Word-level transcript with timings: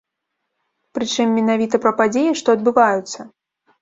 Прычым, 0.99 1.35
менавіта 1.39 1.75
пра 1.85 1.91
падзеі, 1.99 2.31
што 2.43 2.47
адбываюцца. 2.59 3.19